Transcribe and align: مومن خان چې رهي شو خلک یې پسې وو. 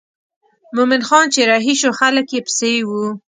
مومن 0.75 1.01
خان 1.07 1.25
چې 1.33 1.41
رهي 1.51 1.73
شو 1.81 1.89
خلک 1.99 2.27
یې 2.35 2.41
پسې 2.45 2.71
وو. 2.89 3.05